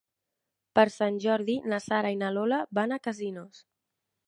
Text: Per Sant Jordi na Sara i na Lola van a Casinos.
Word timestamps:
Per 0.79 0.85
Sant 0.93 1.19
Jordi 1.25 1.57
na 1.73 1.79
Sara 1.89 2.13
i 2.17 2.19
na 2.23 2.33
Lola 2.39 2.61
van 2.81 2.95
a 2.95 3.01
Casinos. 3.09 3.63